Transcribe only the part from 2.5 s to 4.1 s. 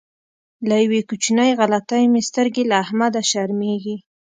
له احمده شرمېږي.